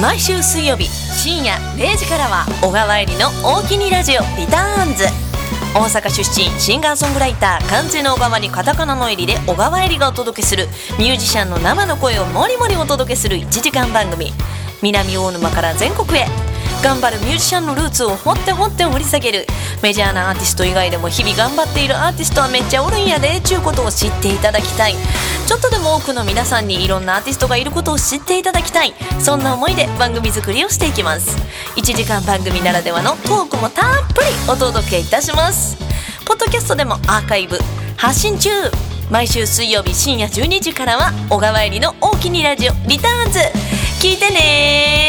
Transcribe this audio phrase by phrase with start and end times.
[0.00, 5.04] 毎週水曜日深夜0時からは小川えりの「大きにラジオリターンズ」
[5.76, 10.68] 大阪出身シンガーソングライター完全の小川にカタカナの襟で小川えりがお届けする
[10.98, 14.32] ミュージシャンの生の声をもりもりお届けする1時間番組。
[14.80, 16.26] 南大沼から全国へ。
[16.82, 19.46] 頑張るミュージシャンのルーツを掘って掘って掘り下げる
[19.82, 24.96] メジャーなアーティスト以外でも日々頑張っているアーティストはめっちゃおるんやでちゅうことを知っていただきたい。
[25.50, 28.94] ちょっとでも多くの皆さんにいろんなアーティストがいることを知っていただきたい。
[29.18, 31.36] そんな思いで番組作りをしていきます。
[31.74, 35.76] 1時間番組ならではのトークもたっぷりお届けいたします。
[36.24, 37.58] ポッドキャストでもアーカイブ
[37.96, 38.48] 発信中。
[39.10, 43.40] 毎週水曜日深夜12時からは小川えりの大きにラジオリターンズ。
[44.00, 44.99] 聞いてね